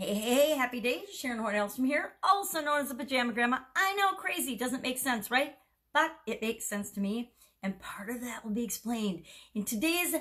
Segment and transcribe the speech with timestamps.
[0.00, 1.10] Hey, hey, happy days.
[1.14, 3.58] Sharon Horn from here, also known as the Pajama Grandma.
[3.76, 5.56] I know crazy doesn't make sense, right?
[5.92, 7.32] But it makes sense to me.
[7.62, 9.24] And part of that will be explained
[9.54, 10.14] in today's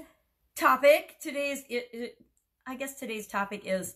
[0.53, 1.15] topic.
[1.21, 2.17] Today's, it, it,
[2.67, 3.95] I guess today's topic is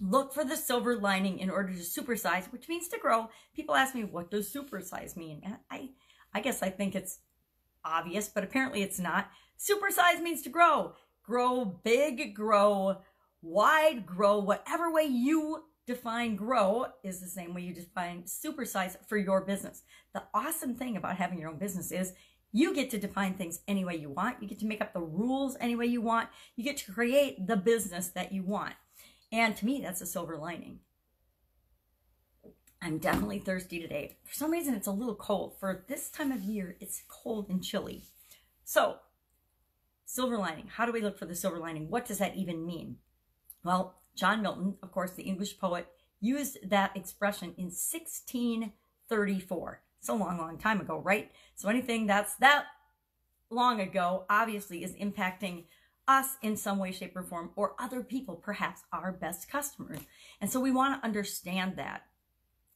[0.00, 3.28] look for the silver lining in order to supersize, which means to grow.
[3.54, 5.42] People ask me, what does supersize mean?
[5.44, 5.90] And I,
[6.32, 7.18] I guess I think it's
[7.84, 9.28] obvious, but apparently it's not.
[9.58, 10.94] Supersize means to grow.
[11.22, 13.02] Grow big, grow
[13.42, 19.16] wide, grow, whatever way you define grow is the same way you define supersize for
[19.16, 19.82] your business.
[20.14, 22.12] The awesome thing about having your own business is
[22.52, 24.42] you get to define things any way you want.
[24.42, 26.28] You get to make up the rules any way you want.
[26.56, 28.74] You get to create the business that you want.
[29.32, 30.80] And to me, that's a silver lining.
[32.82, 34.16] I'm definitely thirsty today.
[34.24, 35.58] For some reason, it's a little cold.
[35.60, 38.04] For this time of year, it's cold and chilly.
[38.64, 38.96] So,
[40.06, 40.68] silver lining.
[40.68, 41.90] How do we look for the silver lining?
[41.90, 42.96] What does that even mean?
[43.62, 45.88] Well, John Milton, of course, the English poet,
[46.20, 49.82] used that expression in 1634.
[49.98, 51.30] It's a long, long time ago, right?
[51.54, 52.66] So anything that's that
[53.50, 55.64] long ago obviously is impacting
[56.08, 60.00] us in some way, shape, or form, or other people, perhaps our best customers.
[60.40, 62.02] And so we want to understand that.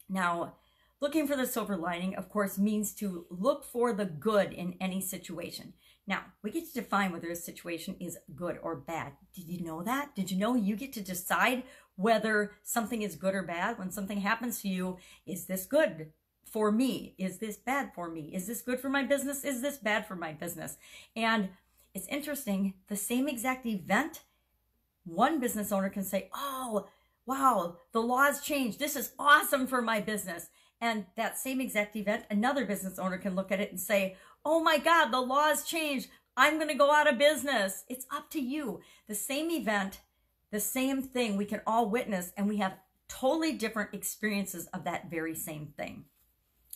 [0.08, 0.54] Now,
[1.00, 5.00] looking for the silver lining, of course, means to look for the good in any
[5.00, 5.72] situation.
[6.06, 9.12] Now, we get to define whether a situation is good or bad.
[9.34, 10.14] Did you know that?
[10.14, 11.62] Did you know you get to decide
[11.96, 13.78] whether something is good or bad?
[13.78, 16.12] When something happens to you, is this good
[16.44, 17.14] for me?
[17.16, 18.30] Is this bad for me?
[18.34, 19.44] Is this good for my business?
[19.44, 20.76] Is this bad for my business?
[21.16, 21.48] And
[21.94, 24.22] it's interesting, the same exact event,
[25.04, 26.88] one business owner can say, Oh,
[27.26, 28.78] wow, the laws changed.
[28.78, 30.48] This is awesome for my business.
[30.80, 34.62] And that same exact event, another business owner can look at it and say, oh
[34.62, 36.08] my God, the laws changed.
[36.36, 37.84] I'm going to go out of business.
[37.88, 38.80] It's up to you.
[39.08, 40.00] The same event,
[40.50, 42.76] the same thing we can all witness, and we have
[43.08, 46.04] totally different experiences of that very same thing.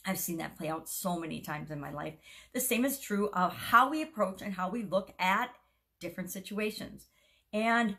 [0.06, 2.14] I've seen that play out so many times in my life.
[2.52, 5.50] The same is true of how we approach and how we look at
[6.00, 7.06] different situations.
[7.52, 7.96] And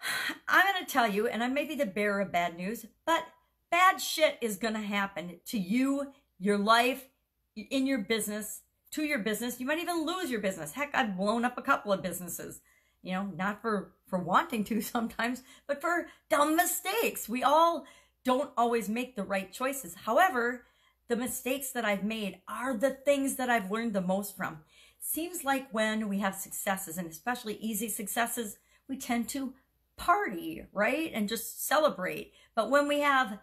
[0.48, 3.24] I'm going to tell you, and I may be the bearer of bad news, but
[3.70, 7.08] bad shit is going to happen to you, your life,
[7.56, 8.60] in your business,
[8.92, 9.60] to your business.
[9.60, 10.72] You might even lose your business.
[10.72, 12.60] Heck, I've blown up a couple of businesses,
[13.02, 17.28] you know, not for, for wanting to sometimes, but for dumb mistakes.
[17.28, 17.84] We all
[18.24, 19.94] don't always make the right choices.
[19.94, 20.64] However,
[21.08, 24.58] the mistakes that I've made are the things that I've learned the most from.
[25.00, 29.54] Seems like when we have successes and especially easy successes, we tend to
[29.96, 31.10] party, right?
[31.14, 32.32] And just celebrate.
[32.54, 33.38] But when we have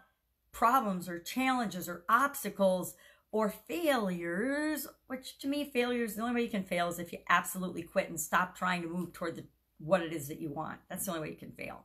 [0.52, 2.96] problems or challenges or obstacles
[3.36, 7.20] or failures, which to me, failures, the only way you can fail is if you
[7.28, 9.44] absolutely quit and stop trying to move toward the,
[9.78, 10.80] what it is that you want.
[10.90, 11.84] That's the only way you can fail.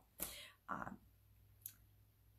[0.69, 0.91] Uh,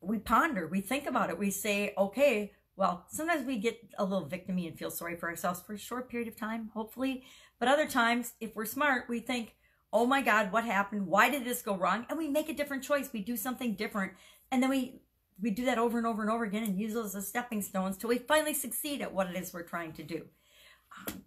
[0.01, 4.27] we ponder, we think about it, we say, okay, well, sometimes we get a little
[4.27, 7.23] victimy and feel sorry for ourselves for a short period of time, hopefully.
[7.59, 9.53] But other times, if we're smart, we think,
[9.93, 11.05] oh my God, what happened?
[11.05, 12.07] Why did this go wrong?
[12.09, 13.11] And we make a different choice.
[13.13, 14.13] We do something different.
[14.49, 15.01] And then we
[15.41, 17.97] we do that over and over and over again and use those as stepping stones
[17.97, 20.25] till we finally succeed at what it is we're trying to do.
[21.07, 21.23] Um,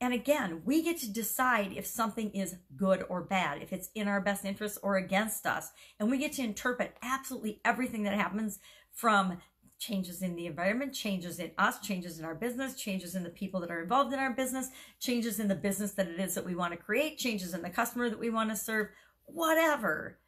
[0.00, 4.08] and again, we get to decide if something is good or bad, if it's in
[4.08, 5.70] our best interest or against us.
[6.00, 8.58] And we get to interpret absolutely everything that happens
[8.92, 9.38] from
[9.78, 13.60] changes in the environment, changes in us, changes in our business, changes in the people
[13.60, 16.56] that are involved in our business, changes in the business that it is that we
[16.56, 18.88] want to create, changes in the customer that we want to serve,
[19.26, 20.18] whatever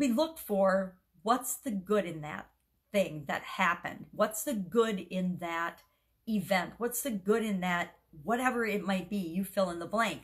[0.00, 2.48] we look for what's the good in that
[2.90, 4.06] thing that happened?
[4.12, 5.82] What's the good in that
[6.26, 6.72] event?
[6.78, 7.94] What's the good in that,
[8.24, 10.22] whatever it might be, you fill in the blank.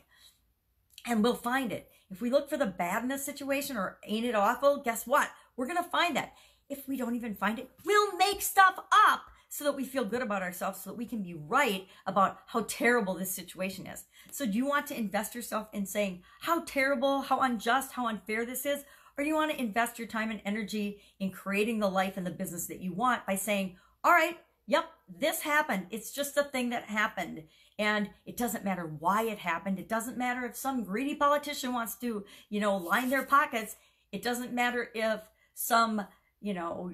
[1.06, 1.88] And we'll find it.
[2.10, 5.30] If we look for the bad in a situation or ain't it awful, guess what?
[5.56, 6.32] We're going to find that.
[6.68, 8.76] If we don't even find it, we'll make stuff
[9.08, 12.38] up so that we feel good about ourselves, so that we can be right about
[12.46, 14.04] how terrible this situation is.
[14.32, 18.44] So, do you want to invest yourself in saying how terrible, how unjust, how unfair
[18.44, 18.82] this is?
[19.16, 22.26] Or do you want to invest your time and energy in creating the life and
[22.26, 24.36] the business that you want by saying, all right,
[24.66, 25.86] yep, this happened.
[25.90, 27.44] It's just a thing that happened.
[27.78, 29.78] And it doesn't matter why it happened.
[29.78, 33.76] It doesn't matter if some greedy politician wants to, you know, line their pockets.
[34.12, 35.20] It doesn't matter if
[35.54, 36.06] some,
[36.40, 36.92] you know,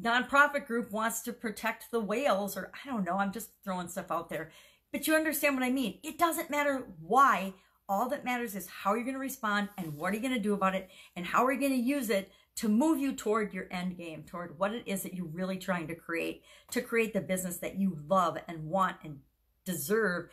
[0.00, 3.18] nonprofit group wants to protect the whales or I don't know.
[3.18, 4.50] I'm just throwing stuff out there.
[4.92, 5.98] But you understand what I mean.
[6.02, 7.54] It doesn't matter why.
[7.88, 10.40] All that matters is how you're going to respond and what are you going to
[10.40, 13.54] do about it and how are you going to use it to move you toward
[13.54, 17.12] your end game, toward what it is that you're really trying to create, to create
[17.12, 19.20] the business that you love and want and
[19.64, 20.28] deserve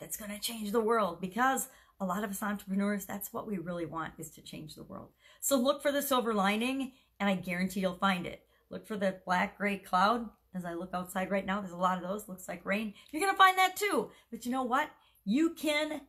[0.00, 1.20] that's going to change the world.
[1.20, 1.68] Because
[2.00, 5.10] a lot of us entrepreneurs, that's what we really want is to change the world.
[5.40, 8.42] So look for the silver lining and I guarantee you'll find it.
[8.70, 10.28] Look for the black gray cloud.
[10.54, 12.28] As I look outside right now, there's a lot of those.
[12.28, 12.94] Looks like rain.
[13.10, 14.10] You're going to find that too.
[14.30, 14.90] But you know what?
[15.26, 16.00] You can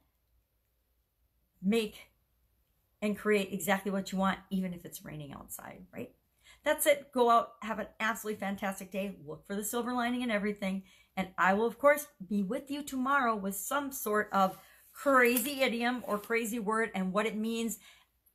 [1.68, 2.10] make
[3.02, 6.12] and create exactly what you want, even if it's raining outside, right?
[6.64, 7.12] That's it.
[7.14, 9.16] Go out, have an absolutely fantastic day.
[9.26, 10.84] Look for the silver lining in everything.
[11.16, 14.58] And I will, of course, be with you tomorrow with some sort of
[14.94, 17.80] crazy idiom or crazy word and what it means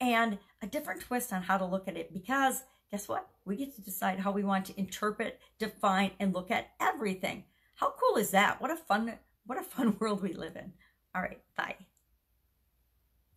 [0.01, 3.29] and a different twist on how to look at it because guess what?
[3.45, 7.45] We get to decide how we want to interpret, define, and look at everything.
[7.77, 8.61] How cool is that?
[8.61, 9.15] What a fun,
[9.47, 10.73] what a fun world we live in.
[11.15, 11.77] All right, bye.